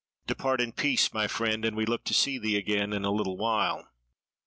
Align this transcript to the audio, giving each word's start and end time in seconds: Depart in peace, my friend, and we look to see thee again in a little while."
Depart 0.25 0.59
in 0.59 0.71
peace, 0.71 1.13
my 1.13 1.27
friend, 1.27 1.63
and 1.63 1.77
we 1.77 1.85
look 1.85 2.03
to 2.05 2.13
see 2.15 2.39
thee 2.39 2.57
again 2.57 2.91
in 2.91 3.05
a 3.05 3.11
little 3.11 3.37
while." 3.37 3.87